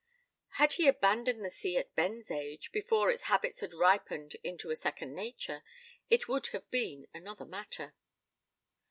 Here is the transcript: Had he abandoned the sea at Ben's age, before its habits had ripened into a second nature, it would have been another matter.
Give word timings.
Had 0.53 0.73
he 0.73 0.87
abandoned 0.87 1.45
the 1.45 1.51
sea 1.51 1.77
at 1.77 1.93
Ben's 1.93 2.31
age, 2.31 2.71
before 2.71 3.11
its 3.11 3.25
habits 3.29 3.59
had 3.59 3.75
ripened 3.75 4.35
into 4.43 4.71
a 4.71 4.75
second 4.75 5.13
nature, 5.13 5.61
it 6.09 6.27
would 6.27 6.47
have 6.47 6.67
been 6.71 7.05
another 7.13 7.45
matter. 7.45 7.93